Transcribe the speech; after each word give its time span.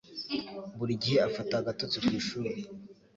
Buri 0.77 0.93
gihe 1.03 1.17
afata 1.27 1.53
agatotsi 1.57 1.97
ku 2.05 2.09
ishuri. 2.19 2.51